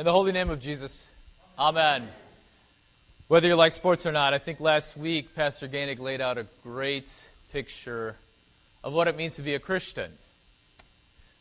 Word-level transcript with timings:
In 0.00 0.06
the 0.06 0.12
holy 0.12 0.32
name 0.32 0.48
of 0.48 0.60
Jesus, 0.60 1.10
Amen. 1.58 2.08
Whether 3.28 3.48
you 3.48 3.54
like 3.54 3.72
sports 3.72 4.06
or 4.06 4.12
not, 4.12 4.32
I 4.32 4.38
think 4.38 4.58
last 4.58 4.96
week 4.96 5.34
Pastor 5.34 5.68
Gainig 5.68 6.00
laid 6.00 6.22
out 6.22 6.38
a 6.38 6.46
great 6.62 7.12
picture 7.52 8.16
of 8.82 8.94
what 8.94 9.08
it 9.08 9.16
means 9.18 9.36
to 9.36 9.42
be 9.42 9.52
a 9.52 9.58
Christian. 9.58 10.10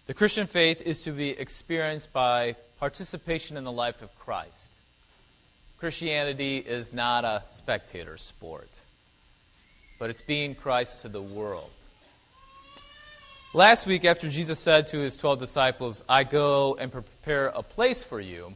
The 0.07 0.13
Christian 0.13 0.45
faith 0.45 0.85
is 0.85 1.03
to 1.03 1.13
be 1.13 1.29
experienced 1.29 2.11
by 2.11 2.57
participation 2.81 3.55
in 3.55 3.63
the 3.63 3.71
life 3.71 4.01
of 4.01 4.13
Christ. 4.19 4.75
Christianity 5.77 6.57
is 6.57 6.91
not 6.91 7.23
a 7.23 7.43
spectator 7.47 8.17
sport, 8.17 8.81
but 9.99 10.09
it's 10.09 10.21
being 10.21 10.53
Christ 10.53 11.03
to 11.03 11.07
the 11.07 11.21
world. 11.21 11.71
Last 13.53 13.87
week, 13.87 14.05
after 14.05 14.29
Jesus 14.29 14.59
said 14.59 14.85
to 14.87 14.99
his 14.99 15.17
12 15.17 15.39
disciples, 15.39 16.03
I 16.07 16.23
go 16.23 16.77
and 16.79 16.91
prepare 16.91 17.47
a 17.47 17.63
place 17.63 18.03
for 18.03 18.21
you, 18.21 18.53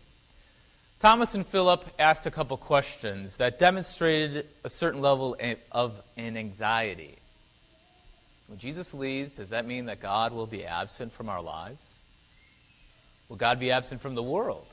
Thomas 1.00 1.34
and 1.34 1.48
Philip 1.48 1.84
asked 1.98 2.28
a 2.28 2.32
couple 2.32 2.58
questions 2.58 3.38
that 3.38 3.58
demonstrated 3.58 4.46
a 4.64 4.70
certain 4.70 5.02
level 5.02 5.36
of 5.72 6.00
an 6.16 6.38
anxiety. 6.38 7.16
When 8.46 8.60
Jesus 8.60 8.94
leaves, 8.94 9.38
does 9.38 9.50
that 9.50 9.66
mean 9.66 9.88
that 9.88 10.00
God 10.00 10.32
will 10.32 10.46
be 10.46 10.64
absent 10.64 11.12
from 11.12 11.28
our 11.28 11.42
lives? 11.42 11.96
Will 13.30 13.38
God 13.38 13.60
be 13.60 13.72
absent 13.72 14.00
from 14.00 14.14
the 14.14 14.22
world? 14.22 14.68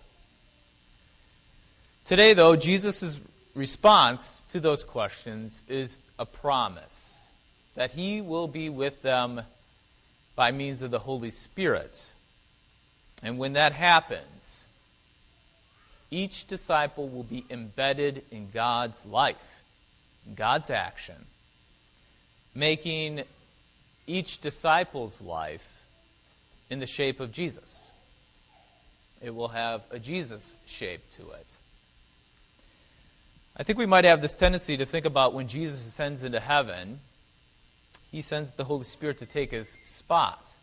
Today, 2.05 2.35
though, 2.35 2.57
Jesus' 2.57 3.19
response 3.55 4.43
to 4.51 4.61
those 4.61 4.85
questions 4.85 5.65
is 5.67 5.99
a 6.19 6.27
promise 6.27 7.27
that 7.75 7.93
he 7.93 8.21
will 8.21 8.49
be 8.49 8.69
with 8.69 9.01
them 9.01 9.41
by 10.41 10.51
means 10.53 10.81
of 10.81 10.91
the 10.91 11.01
Holy 11.01 11.31
Spirit. 11.31 12.15
And 13.23 13.37
when 13.37 13.53
that 13.53 13.75
happens, 13.75 14.65
each 16.11 16.47
disciple 16.47 17.11
will 17.11 17.25
be 17.25 17.45
embedded 17.51 18.23
in 18.31 18.49
God's 18.49 19.05
life, 19.05 19.63
in 20.27 20.35
God's 20.35 20.71
action, 20.71 21.27
making 22.55 23.25
each 24.07 24.41
disciple's 24.41 25.21
life 25.21 25.85
in 26.71 26.79
the 26.79 26.87
shape 26.87 27.21
of 27.21 27.33
Jesus. 27.33 27.93
It 29.21 29.35
will 29.35 29.49
have 29.49 29.83
a 29.91 29.99
Jesus 29.99 30.55
shape 30.65 31.03
to 31.11 31.33
it. 31.33 31.59
I 33.59 33.63
think 33.63 33.79
we 33.79 33.85
might 33.85 34.07
have 34.07 34.23
this 34.23 34.37
tendency 34.37 34.79
to 34.79 34.87
think 34.87 35.05
about 35.05 35.35
when 35.35 35.49
Jesus 35.49 35.87
ascends 35.87 36.25
into 36.25 36.41
heaven, 36.41 37.01
he 38.11 38.23
sends 38.23 38.53
the 38.53 38.65
Holy 38.65 38.85
Spirit 38.85 39.19
to 39.19 39.27
take 39.27 39.53
his 39.53 39.79
spot. 39.83 40.55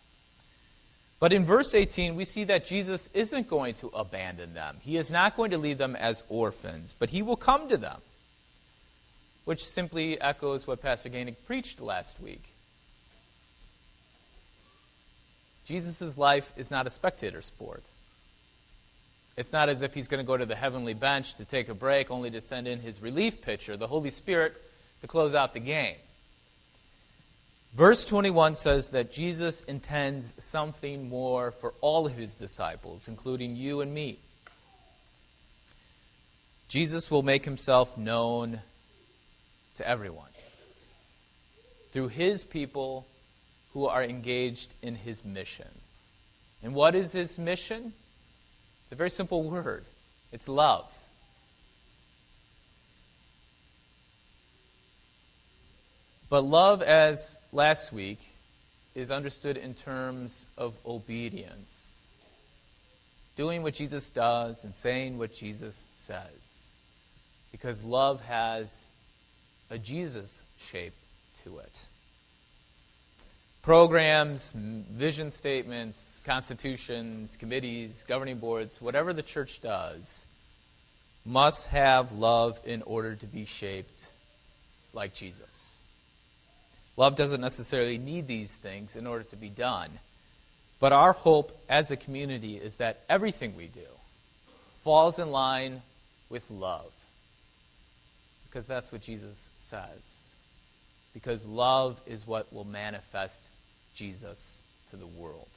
But 1.20 1.34
in 1.34 1.44
verse 1.44 1.74
18, 1.74 2.16
we 2.16 2.26
see 2.26 2.44
that 2.44 2.66
Jesus 2.66 3.10
isn't 3.14 3.48
going 3.48 3.74
to 3.76 3.88
abandon 3.88 4.54
them. 4.54 4.78
He 4.82 4.98
is 4.98 5.10
not 5.10 5.36
going 5.36 5.52
to 5.52 5.58
leave 5.58 5.78
them 5.80 5.96
as 5.96 6.24
orphans, 6.30 6.94
but 6.98 7.10
he 7.10 7.22
will 7.22 7.36
come 7.36 7.70
to 7.70 7.78
them, 7.78 8.02
which 9.46 9.66
simply 9.66 10.22
echoes 10.22 10.68
what 10.68 10.82
Pastor 10.82 11.10
Gainig 11.10 11.38
preached 11.46 11.82
last 11.82 12.20
week. 12.20 12.54
Jesus' 15.66 16.18
life 16.18 16.54
is 16.56 16.70
not 16.70 16.86
a 16.86 16.90
spectator 16.90 17.42
sport. 17.42 17.84
It's 19.36 19.52
not 19.52 19.70
as 19.70 19.82
if 19.82 19.94
he's 19.94 20.08
going 20.08 20.24
to 20.24 20.28
go 20.28 20.38
to 20.38 20.46
the 20.46 20.56
heavenly 20.56 20.94
bench 20.94 21.36
to 21.36 21.46
take 21.46 21.68
a 21.70 21.74
break, 21.74 22.10
only 22.10 22.32
to 22.32 22.42
send 22.42 22.68
in 22.68 22.80
his 22.80 23.02
relief 23.02 23.42
pitcher, 23.42 23.76
the 23.76 23.88
Holy 23.88 24.10
Spirit, 24.10 24.56
to 25.02 25.08
close 25.08 25.36
out 25.36 25.54
the 25.54 25.60
game. 25.60 25.96
Verse 27.74 28.06
21 28.06 28.56
says 28.56 28.90
that 28.90 29.12
Jesus 29.12 29.62
intends 29.62 30.34
something 30.38 31.10
more 31.10 31.52
for 31.52 31.74
all 31.82 32.06
of 32.06 32.16
his 32.16 32.34
disciples, 32.36 33.08
including 33.08 33.56
you 33.56 33.82
and 33.82 33.94
me. 33.94 34.20
Jesus 36.68 37.10
will 37.10 37.24
make 37.24 37.46
himself 37.46 37.98
known 37.98 38.62
to 39.76 39.88
everyone 39.88 40.30
through 41.92 42.10
his 42.10 42.44
people 42.44 43.08
who 43.74 43.86
are 43.86 44.04
engaged 44.04 44.76
in 44.82 44.96
his 44.96 45.24
mission. 45.24 45.68
And 46.64 46.74
what 46.74 46.96
is 46.96 47.14
his 47.14 47.38
mission? 47.38 47.94
It's 48.84 48.92
a 48.92 48.96
very 48.96 49.10
simple 49.10 49.44
word 49.44 49.86
it's 50.32 50.48
love. 50.48 50.92
But 56.30 56.44
love, 56.44 56.82
as 56.82 57.38
last 57.52 57.94
week, 57.94 58.20
is 58.94 59.12
understood 59.12 59.58
in 59.58 59.74
terms 59.74 60.46
of 60.58 60.78
obedience. 60.86 62.02
Doing 63.36 63.64
what 63.64 63.76
Jesus 63.76 64.10
does 64.10 64.64
and 64.64 64.74
saying 64.74 65.18
what 65.18 65.34
Jesus 65.34 65.88
says. 65.94 66.70
Because 67.52 67.84
love 67.84 68.22
has 68.26 68.88
a 69.70 69.78
Jesus 69.78 70.44
shape 70.58 70.96
to 71.44 71.60
it. 71.60 71.88
Programs, 73.62 74.54
vision 74.54 75.30
statements, 75.30 76.20
constitutions, 76.26 77.38
committees, 77.38 78.04
governing 78.08 78.38
boards, 78.40 78.82
whatever 78.82 79.14
the 79.14 79.22
church 79.22 79.62
does, 79.62 80.26
must 81.26 81.68
have 81.68 82.14
love 82.14 82.60
in 82.66 82.82
order 82.84 83.16
to 83.16 83.26
be 83.26 83.46
shaped 83.46 84.12
like 84.94 85.14
Jesus. 85.14 85.78
Love 86.98 87.16
doesn't 87.16 87.42
necessarily 87.42 88.00
need 88.00 88.28
these 88.28 88.56
things 88.56 88.96
in 88.96 89.06
order 89.06 89.24
to 89.24 89.36
be 89.36 89.50
done. 89.50 89.92
But 90.80 90.94
our 90.94 91.14
hope 91.14 91.58
as 91.70 91.92
a 91.92 91.96
community 91.96 92.58
is 92.58 92.78
that 92.78 93.00
everything 93.08 93.56
we 93.56 93.68
do 93.68 93.86
falls 94.82 95.20
in 95.20 95.32
line 95.32 95.84
with 96.30 96.50
love. 96.50 96.92
Because 98.48 98.66
that's 98.66 98.92
what 98.92 99.02
Jesus 99.02 99.52
says. 99.60 100.32
Because 101.14 101.46
love 101.46 102.02
is 102.08 102.26
what 102.26 102.52
will 102.52 102.66
manifest 102.66 103.50
Jesus 103.96 104.60
to 104.90 104.96
the 104.96 105.06
world. 105.06 105.48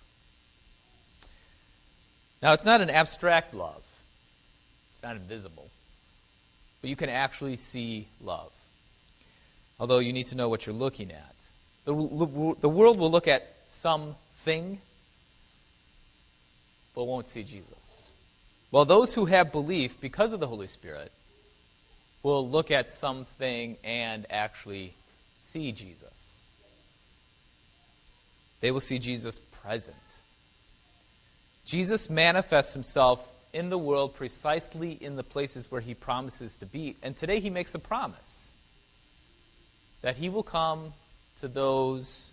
Now, 2.43 2.53
it's 2.53 2.65
not 2.65 2.81
an 2.81 2.91
abstract 2.91 3.55
love, 3.55 3.83
it's 4.95 5.03
not 5.03 5.17
invisible, 5.17 5.71
but 6.81 6.89
you 6.89 6.97
can 6.97 7.11
actually 7.11 7.57
see 7.57 8.09
love 8.23 8.51
although 9.81 9.99
you 9.99 10.13
need 10.13 10.27
to 10.27 10.37
know 10.37 10.49
what 10.49 10.67
you're 10.67 10.75
looking 10.75 11.11
at. 11.11 11.35
The, 11.87 11.95
the 12.61 12.69
world 12.69 12.99
will 12.99 13.11
look 13.11 13.27
at 13.27 13.57
something, 13.67 14.79
but 16.95 17.05
won't 17.05 17.27
see 17.27 17.43
Jesus. 17.43 18.11
While 18.69 18.85
those 18.85 19.15
who 19.15 19.25
have 19.25 19.51
belief 19.51 19.99
because 20.01 20.35
of 20.35 20.39
the 20.39 20.47
Holy 20.47 20.67
Spirit 20.67 21.11
will 22.23 22.47
look 22.47 22.71
at 22.71 22.91
something 22.91 23.79
and 23.83 24.27
actually 24.31 24.93
see 25.35 25.73
Jesus. 25.73 26.45
They 28.61 28.71
will 28.71 28.81
see 28.81 28.99
Jesus 28.99 29.39
present. 29.63 29.97
Jesus 31.65 32.11
manifests 32.11 32.75
himself 32.75 33.33
in 33.55 33.71
the 33.71 33.79
world 33.79 34.15
precisely 34.15 34.93
in 34.93 35.17
the 35.17 35.25
places 35.25 35.71
where 35.71 35.81
he 35.81 35.95
promises 35.95 36.57
to 36.59 36.67
be. 36.67 36.97
And 37.03 37.17
today 37.17 37.41
he 37.41 37.49
makes 37.49 37.75
a 37.75 37.79
promise 37.79 38.53
that 40.03 40.17
he 40.17 40.29
will 40.29 40.43
come 40.43 40.95
to 41.41 41.49
those 41.49 42.31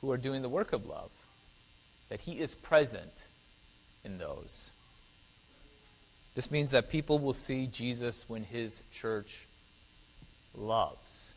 who 0.00 0.10
are 0.10 0.16
doing 0.16 0.42
the 0.42 0.48
work 0.48 0.72
of 0.72 0.86
love, 0.86 1.10
that 2.08 2.20
he 2.20 2.38
is 2.38 2.54
present 2.54 3.26
in 4.04 4.18
those. 4.18 4.70
This 6.34 6.50
means 6.50 6.70
that 6.70 6.88
people 6.88 7.18
will 7.18 7.34
see 7.34 7.66
Jesus 7.66 8.24
when 8.28 8.44
his 8.44 8.82
church 8.90 9.46
loves. 10.56 11.34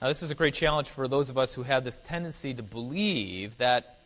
Now, 0.00 0.08
this 0.08 0.22
is 0.22 0.30
a 0.30 0.34
great 0.34 0.54
challenge 0.54 0.88
for 0.88 1.08
those 1.08 1.30
of 1.30 1.38
us 1.38 1.54
who 1.54 1.62
have 1.64 1.84
this 1.84 2.00
tendency 2.00 2.54
to 2.54 2.62
believe 2.62 3.56
that 3.58 3.98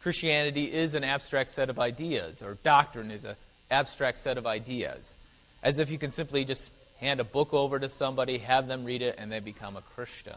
Christianity 0.00 0.72
is 0.72 0.94
an 0.94 1.04
abstract 1.04 1.50
set 1.50 1.70
of 1.70 1.78
ideas, 1.78 2.42
or 2.42 2.54
doctrine 2.62 3.10
is 3.10 3.24
an 3.24 3.36
abstract 3.70 4.18
set 4.18 4.38
of 4.38 4.46
ideas 4.46 5.16
as 5.62 5.78
if 5.78 5.90
you 5.90 5.98
can 5.98 6.10
simply 6.10 6.44
just 6.44 6.72
hand 6.98 7.20
a 7.20 7.24
book 7.24 7.52
over 7.52 7.78
to 7.78 7.88
somebody, 7.88 8.38
have 8.38 8.68
them 8.68 8.84
read 8.84 9.02
it, 9.02 9.16
and 9.18 9.30
they 9.30 9.40
become 9.40 9.76
a 9.76 9.82
Christian. 9.82 10.34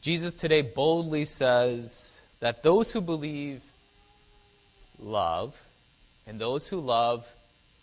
Jesus 0.00 0.34
today 0.34 0.62
boldly 0.62 1.24
says 1.24 2.20
that 2.40 2.62
those 2.62 2.92
who 2.92 3.00
believe 3.00 3.62
love, 4.98 5.60
and 6.26 6.38
those 6.38 6.68
who 6.68 6.80
love 6.80 7.34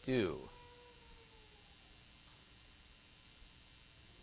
do. 0.03 0.37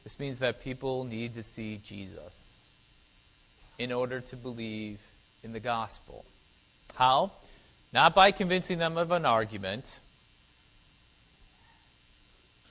This 0.02 0.20
means 0.20 0.38
that 0.40 0.62
people 0.62 1.04
need 1.04 1.34
to 1.34 1.42
see 1.42 1.80
Jesus 1.82 2.66
in 3.78 3.90
order 3.90 4.20
to 4.20 4.36
believe 4.36 5.00
in 5.42 5.52
the 5.52 5.60
gospel. 5.60 6.24
How? 6.94 7.32
Not 7.92 8.14
by 8.14 8.30
convincing 8.30 8.78
them 8.78 8.96
of 8.96 9.10
an 9.10 9.24
argument, 9.24 10.00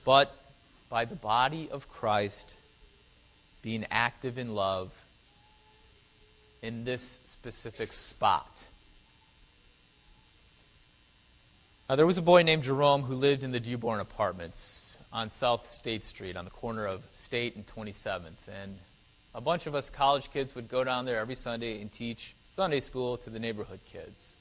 but 0.04 0.36
by 0.90 1.06
the 1.06 1.16
body 1.16 1.70
of 1.72 1.90
Christ 1.90 2.58
being 3.62 3.86
active 3.90 4.38
in 4.38 4.54
love 4.56 4.94
in 6.62 6.84
this 6.84 7.22
specific 7.26 7.92
spot. 7.92 8.68
Uh, 11.90 11.96
there 11.96 12.06
was 12.06 12.18
a 12.18 12.22
boy 12.22 12.44
named 12.44 12.64
Jerome 12.64 13.04
who 13.04 13.16
lived 13.16 13.44
in 13.44 13.52
the 13.52 13.60
Dearborn 13.60 14.00
Apartments 14.00 14.98
on 15.12 15.30
South 15.30 15.66
State 15.66 16.04
Street 16.04 16.36
on 16.36 16.46
the 16.46 16.52
corner 16.52 16.86
of 16.86 17.04
State 17.12 17.56
and 17.56 17.66
27th. 17.68 18.48
And 18.48 18.78
a 19.36 19.42
bunch 19.42 19.68
of 19.68 19.76
us 19.76 19.90
college 19.90 20.32
kids 20.32 20.56
would 20.56 20.70
go 20.70 20.84
down 20.84 21.06
there 21.06 21.20
every 21.20 21.36
Sunday 21.36 21.82
and 21.82 21.92
teach 21.92 22.36
Sunday 22.48 22.80
school 22.80 23.18
to 23.18 23.30
the 23.30 23.40
neighborhood 23.40 23.80
kids. 23.86 24.38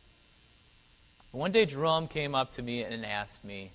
One 1.32 1.50
day, 1.50 1.64
Jerome 1.64 2.08
came 2.08 2.34
up 2.34 2.50
to 2.52 2.62
me 2.62 2.82
and 2.82 3.04
asked 3.06 3.42
me, 3.42 3.70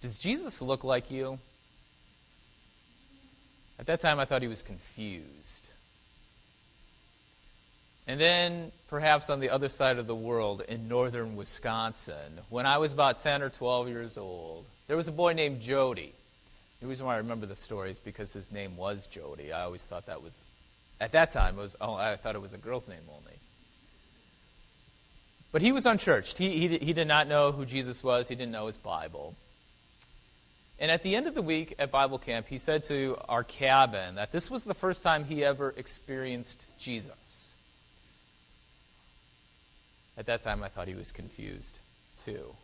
Does 0.00 0.18
Jesus 0.18 0.60
look 0.60 0.84
like 0.84 1.10
you? 1.10 1.38
At 3.78 3.86
that 3.86 4.00
time, 4.00 4.18
I 4.18 4.24
thought 4.24 4.42
he 4.42 4.48
was 4.48 4.62
confused. 4.62 5.70
And 8.06 8.20
then, 8.20 8.70
perhaps 8.88 9.30
on 9.30 9.40
the 9.40 9.50
other 9.50 9.68
side 9.68 9.98
of 9.98 10.06
the 10.06 10.14
world, 10.14 10.62
in 10.68 10.88
northern 10.88 11.34
Wisconsin, 11.34 12.40
when 12.50 12.64
I 12.64 12.78
was 12.78 12.92
about 12.92 13.20
10 13.20 13.42
or 13.42 13.50
12 13.50 13.88
years 13.88 14.16
old, 14.16 14.64
there 14.86 14.96
was 14.96 15.08
a 15.08 15.12
boy 15.12 15.32
named 15.32 15.60
Jody. 15.60 16.12
The 16.80 16.86
reason 16.86 17.06
why 17.06 17.14
I 17.14 17.18
remember 17.18 17.46
the 17.46 17.56
story 17.56 17.90
is 17.90 17.98
because 17.98 18.32
his 18.32 18.52
name 18.52 18.76
was 18.76 19.06
Jody. 19.06 19.52
I 19.52 19.62
always 19.62 19.84
thought 19.84 20.06
that 20.06 20.22
was, 20.22 20.44
at 21.00 21.12
that 21.12 21.30
time, 21.30 21.58
it 21.58 21.62
was, 21.62 21.74
oh, 21.80 21.94
I 21.94 22.16
thought 22.16 22.36
it 22.36 22.42
was 22.42 22.52
a 22.52 22.58
girl's 22.58 22.88
name 22.88 22.98
only. 23.08 23.38
But 25.50 25.62
he 25.62 25.72
was 25.72 25.84
unchurched. 25.84 26.38
He, 26.38 26.68
he, 26.68 26.78
he 26.78 26.92
did 26.92 27.08
not 27.08 27.28
know 27.28 27.50
who 27.50 27.64
Jesus 27.64 28.04
was, 28.04 28.28
he 28.28 28.36
didn't 28.36 28.52
know 28.52 28.68
his 28.68 28.78
Bible. 28.78 29.34
And 30.78 30.90
at 30.90 31.02
the 31.02 31.16
end 31.16 31.26
of 31.26 31.34
the 31.34 31.42
week 31.42 31.74
at 31.78 31.90
Bible 31.90 32.18
camp, 32.18 32.48
he 32.48 32.58
said 32.58 32.84
to 32.84 33.16
our 33.28 33.42
cabin 33.42 34.16
that 34.16 34.30
this 34.30 34.50
was 34.50 34.64
the 34.64 34.74
first 34.74 35.02
time 35.02 35.24
he 35.24 35.44
ever 35.44 35.72
experienced 35.76 36.66
Jesus. 36.78 37.54
At 40.18 40.26
that 40.26 40.42
time, 40.42 40.62
I 40.62 40.68
thought 40.68 40.88
he 40.88 40.94
was 40.94 41.12
confused 41.12 41.78
too. 42.24 42.54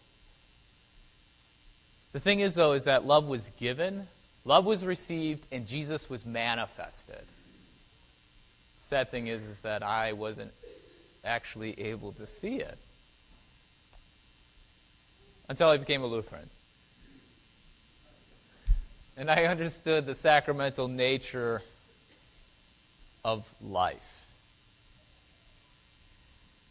The 2.12 2.20
thing 2.20 2.41
is, 2.41 2.55
though, 2.55 2.73
is 2.73 2.85
that 2.85 3.06
love 3.06 3.26
was 3.26 3.50
given, 3.59 4.09
love 4.44 4.67
was 4.67 4.85
received, 4.85 5.47
and 5.50 5.67
Jesus 5.67 6.11
was 6.11 6.26
manifested. 6.26 7.25
The 8.81 8.85
sad 8.85 9.08
thing 9.08 9.29
is, 9.29 9.44
is 9.44 9.61
that 9.61 9.82
I 9.82 10.12
wasn't 10.12 10.53
actually 11.25 11.81
able 11.81 12.12
to 12.12 12.26
see 12.26 12.56
it 12.56 12.76
until 15.49 15.69
I 15.69 15.79
became 15.79 16.03
a 16.03 16.06
Lutheran. 16.06 16.50
And 19.17 19.31
I 19.31 19.44
understood 19.44 20.06
the 20.06 20.14
sacramental 20.14 20.88
nature 20.88 21.62
of 23.25 23.53
life. 23.61 24.29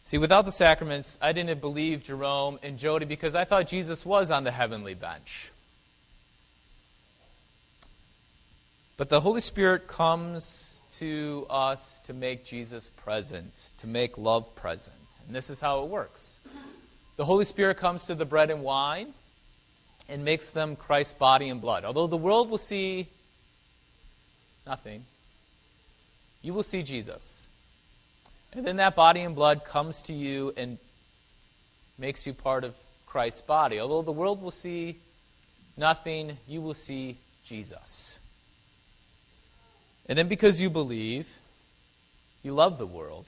See, 0.04 0.18
without 0.18 0.44
the 0.44 0.52
sacraments, 0.52 1.16
I 1.22 1.32
didn't 1.32 1.60
believe 1.60 2.02
Jerome 2.02 2.58
and 2.62 2.78
Jody 2.78 3.06
because 3.06 3.34
I 3.34 3.44
thought 3.44 3.68
Jesus 3.68 4.04
was 4.04 4.30
on 4.30 4.44
the 4.44 4.50
heavenly 4.50 4.94
bench. 4.94 5.52
But 8.96 9.08
the 9.08 9.20
Holy 9.20 9.40
Spirit 9.40 9.86
comes 9.86 10.82
to 10.98 11.46
us 11.48 12.00
to 12.04 12.12
make 12.12 12.44
Jesus 12.44 12.90
present, 12.90 13.72
to 13.78 13.86
make 13.86 14.18
love 14.18 14.54
present. 14.54 14.96
And 15.26 15.34
this 15.34 15.48
is 15.48 15.60
how 15.60 15.84
it 15.84 15.88
works. 15.88 16.40
The 17.16 17.24
Holy 17.24 17.44
Spirit 17.44 17.76
comes 17.76 18.06
to 18.06 18.14
the 18.14 18.24
bread 18.24 18.50
and 18.50 18.62
wine 18.62 19.14
and 20.08 20.24
makes 20.24 20.50
them 20.50 20.76
Christ's 20.76 21.14
body 21.14 21.48
and 21.48 21.60
blood. 21.60 21.84
Although 21.84 22.06
the 22.06 22.16
world 22.16 22.50
will 22.50 22.58
see 22.58 23.08
nothing, 24.66 25.04
you 26.42 26.52
will 26.54 26.62
see 26.62 26.82
Jesus. 26.82 27.46
And 28.52 28.66
then 28.66 28.76
that 28.76 28.94
body 28.94 29.20
and 29.20 29.34
blood 29.34 29.64
comes 29.64 30.02
to 30.02 30.12
you 30.12 30.52
and 30.56 30.78
makes 31.98 32.26
you 32.26 32.34
part 32.34 32.64
of 32.64 32.76
Christ's 33.06 33.40
body. 33.40 33.80
Although 33.80 34.02
the 34.02 34.12
world 34.12 34.42
will 34.42 34.50
see 34.50 34.96
nothing, 35.76 36.36
you 36.46 36.60
will 36.60 36.74
see 36.74 37.16
Jesus. 37.44 38.18
And 40.06 40.18
then 40.18 40.28
because 40.28 40.60
you 40.60 40.68
believe, 40.68 41.38
you 42.42 42.52
love 42.52 42.78
the 42.78 42.86
world. 42.86 43.26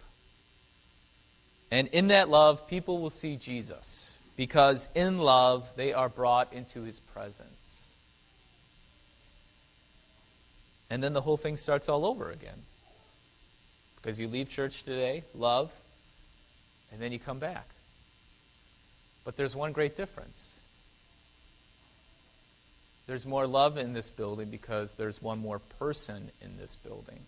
And 1.70 1.88
in 1.88 2.08
that 2.08 2.28
love, 2.28 2.68
people 2.68 2.98
will 2.98 3.10
see 3.10 3.36
Jesus. 3.36 4.13
Because 4.36 4.88
in 4.94 5.18
love, 5.18 5.70
they 5.76 5.92
are 5.92 6.08
brought 6.08 6.52
into 6.52 6.82
his 6.82 7.00
presence. 7.00 7.92
And 10.90 11.02
then 11.02 11.12
the 11.12 11.20
whole 11.20 11.36
thing 11.36 11.56
starts 11.56 11.88
all 11.88 12.04
over 12.04 12.30
again. 12.30 12.62
Because 13.96 14.20
you 14.20 14.28
leave 14.28 14.48
church 14.48 14.82
today, 14.82 15.24
love, 15.34 15.72
and 16.92 17.00
then 17.00 17.12
you 17.12 17.18
come 17.18 17.38
back. 17.38 17.66
But 19.24 19.36
there's 19.36 19.56
one 19.56 19.72
great 19.72 19.96
difference. 19.96 20.58
There's 23.06 23.26
more 23.26 23.46
love 23.46 23.76
in 23.76 23.92
this 23.92 24.10
building 24.10 24.50
because 24.50 24.94
there's 24.94 25.20
one 25.20 25.38
more 25.38 25.58
person 25.58 26.30
in 26.40 26.56
this 26.58 26.76
building. 26.76 27.20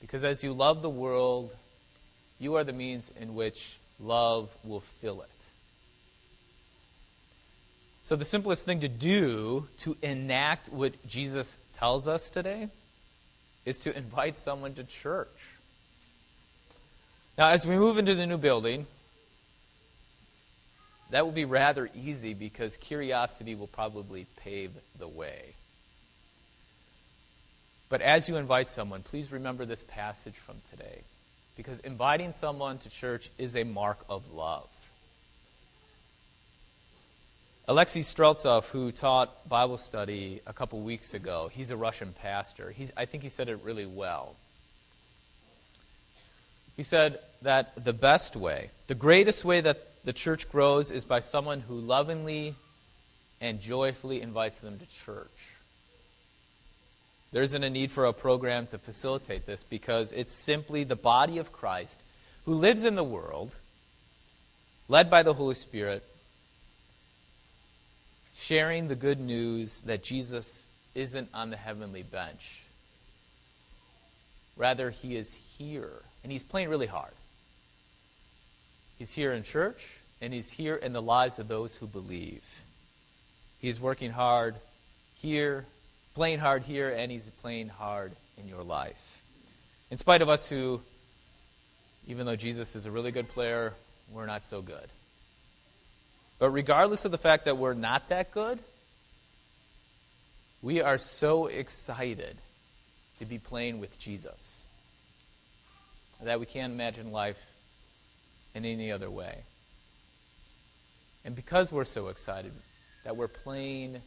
Because 0.00 0.24
as 0.24 0.44
you 0.44 0.52
love 0.52 0.82
the 0.82 0.90
world, 0.90 1.54
you 2.38 2.54
are 2.54 2.64
the 2.64 2.72
means 2.72 3.12
in 3.20 3.34
which 3.34 3.78
love 4.00 4.54
will 4.64 4.80
fill 4.80 5.22
it. 5.22 5.30
So, 8.02 8.14
the 8.14 8.24
simplest 8.24 8.64
thing 8.64 8.80
to 8.80 8.88
do 8.88 9.66
to 9.78 9.96
enact 10.00 10.68
what 10.68 11.06
Jesus 11.06 11.58
tells 11.72 12.06
us 12.06 12.30
today 12.30 12.68
is 13.64 13.80
to 13.80 13.96
invite 13.96 14.36
someone 14.36 14.74
to 14.74 14.84
church. 14.84 15.56
Now, 17.36 17.48
as 17.48 17.66
we 17.66 17.76
move 17.76 17.98
into 17.98 18.14
the 18.14 18.26
new 18.26 18.38
building, 18.38 18.86
that 21.10 21.24
will 21.24 21.32
be 21.32 21.44
rather 21.44 21.90
easy 21.94 22.32
because 22.32 22.76
curiosity 22.76 23.54
will 23.54 23.66
probably 23.66 24.26
pave 24.36 24.70
the 24.98 25.08
way. 25.08 25.54
But 27.88 28.00
as 28.02 28.28
you 28.28 28.36
invite 28.36 28.68
someone, 28.68 29.02
please 29.02 29.30
remember 29.30 29.64
this 29.64 29.82
passage 29.82 30.34
from 30.34 30.56
today 30.68 31.02
because 31.56 31.80
inviting 31.80 32.32
someone 32.32 32.78
to 32.78 32.90
church 32.90 33.30
is 33.38 33.56
a 33.56 33.64
mark 33.64 34.04
of 34.08 34.32
love. 34.32 34.68
Alexei 37.68 38.00
Streltsov, 38.00 38.70
who 38.70 38.92
taught 38.92 39.48
Bible 39.48 39.76
study 39.76 40.40
a 40.46 40.52
couple 40.52 40.80
weeks 40.80 41.14
ago, 41.14 41.50
he's 41.52 41.70
a 41.70 41.76
Russian 41.76 42.12
pastor. 42.12 42.70
He's, 42.70 42.92
I 42.96 43.06
think 43.06 43.24
he 43.24 43.28
said 43.28 43.48
it 43.48 43.58
really 43.64 43.86
well. 43.86 44.36
He 46.76 46.84
said 46.84 47.18
that 47.42 47.84
the 47.84 47.92
best 47.92 48.36
way, 48.36 48.70
the 48.86 48.94
greatest 48.94 49.44
way 49.44 49.60
that 49.62 50.04
the 50.04 50.12
church 50.12 50.48
grows 50.48 50.92
is 50.92 51.04
by 51.04 51.20
someone 51.20 51.60
who 51.62 51.74
lovingly 51.74 52.54
and 53.40 53.60
joyfully 53.60 54.20
invites 54.22 54.60
them 54.60 54.78
to 54.78 54.86
church. 54.86 55.55
There 57.36 57.42
isn't 57.42 57.64
a 57.64 57.68
need 57.68 57.90
for 57.90 58.06
a 58.06 58.14
program 58.14 58.66
to 58.68 58.78
facilitate 58.78 59.44
this 59.44 59.62
because 59.62 60.10
it's 60.12 60.32
simply 60.32 60.84
the 60.84 60.96
body 60.96 61.36
of 61.36 61.52
Christ 61.52 62.02
who 62.46 62.54
lives 62.54 62.82
in 62.82 62.94
the 62.94 63.04
world, 63.04 63.56
led 64.88 65.10
by 65.10 65.22
the 65.22 65.34
Holy 65.34 65.54
Spirit, 65.54 66.02
sharing 68.34 68.88
the 68.88 68.96
good 68.96 69.20
news 69.20 69.82
that 69.82 70.02
Jesus 70.02 70.66
isn't 70.94 71.28
on 71.34 71.50
the 71.50 71.58
heavenly 71.58 72.02
bench. 72.02 72.62
Rather, 74.56 74.88
he 74.88 75.14
is 75.14 75.34
here, 75.34 75.92
and 76.22 76.32
he's 76.32 76.42
playing 76.42 76.70
really 76.70 76.86
hard. 76.86 77.12
He's 78.98 79.12
here 79.12 79.34
in 79.34 79.42
church, 79.42 79.98
and 80.22 80.32
he's 80.32 80.52
here 80.52 80.76
in 80.76 80.94
the 80.94 81.02
lives 81.02 81.38
of 81.38 81.48
those 81.48 81.76
who 81.76 81.86
believe. 81.86 82.62
He's 83.58 83.78
working 83.78 84.12
hard 84.12 84.54
here, 85.16 85.66
playing 86.16 86.38
hard 86.38 86.62
here, 86.62 86.88
and 86.88 87.12
he's 87.12 87.28
playing 87.28 87.68
hard 87.68 88.10
in 88.38 88.48
your 88.48 88.62
life. 88.62 89.20
In 89.90 89.98
spite 89.98 90.22
of 90.22 90.30
us 90.30 90.48
who, 90.48 90.80
even 92.08 92.24
though 92.24 92.36
Jesus 92.36 92.74
is 92.74 92.86
a 92.86 92.90
really 92.90 93.10
good 93.10 93.28
player, 93.28 93.74
we're 94.10 94.24
not 94.24 94.42
so 94.42 94.62
good. 94.62 94.86
But 96.38 96.48
regardless 96.52 97.04
of 97.04 97.12
the 97.12 97.18
fact 97.18 97.44
that 97.44 97.58
we're 97.58 97.74
not 97.74 98.08
that 98.08 98.30
good, 98.30 98.58
we 100.62 100.80
are 100.80 100.96
so 100.96 101.48
excited 101.48 102.38
to 103.18 103.26
be 103.26 103.38
playing 103.38 103.78
with 103.78 103.98
Jesus 103.98 104.64
that 106.22 106.40
we 106.40 106.46
can't 106.46 106.72
imagine 106.72 107.12
life 107.12 107.52
in 108.54 108.64
any 108.64 108.90
other 108.90 109.10
way. 109.10 109.40
And 111.26 111.36
because 111.36 111.70
we're 111.70 111.84
so 111.84 112.08
excited 112.08 112.52
that 113.04 113.18
we're 113.18 113.28
playing 113.28 114.00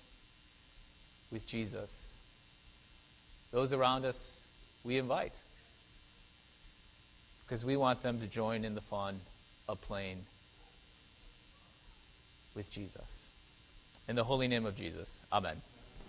with 1.32 1.46
Jesus, 1.48 2.16
those 3.52 3.74
around 3.74 4.06
us 4.06 4.40
we 4.84 4.98
invite. 4.98 5.38
Because 7.46 7.66
we 7.66 7.76
want 7.76 8.02
them 8.02 8.20
to 8.20 8.28
join 8.28 8.64
in 8.64 8.76
the 8.76 8.82
fun 8.82 9.20
of 9.68 9.82
playing 9.82 10.26
with 12.56 12.70
Jesus. 12.70 13.26
In 14.08 14.16
the 14.16 14.24
holy 14.24 14.48
name 14.48 14.66
of 14.66 14.76
Jesus, 14.76 15.22
amen. 15.32 15.62